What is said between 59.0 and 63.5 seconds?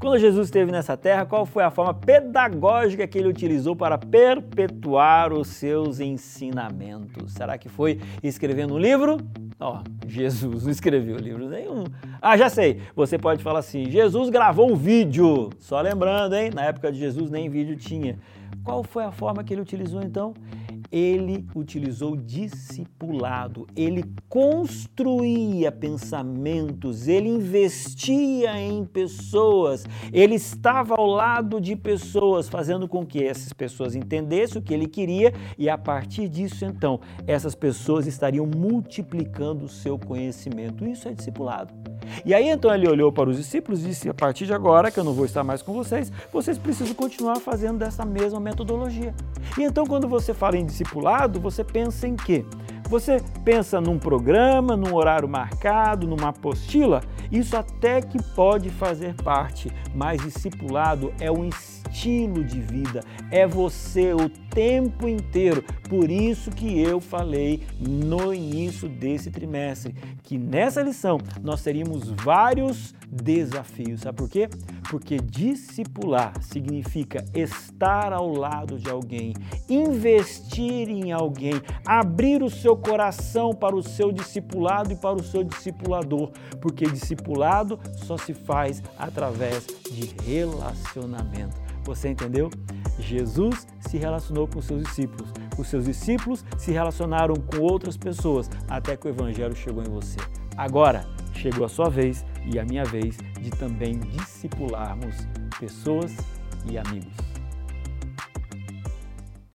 parte, mas discipulado é um estilo de vida, é